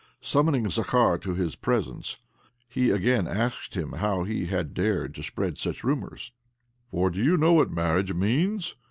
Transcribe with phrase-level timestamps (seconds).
[0.19, 0.67] Summoning.
[0.71, 2.17] Zakhar to his presence,
[2.67, 6.31] he again asked him how he had dared to spread such rumours.
[6.87, 8.73] "For do you know what marriage means?"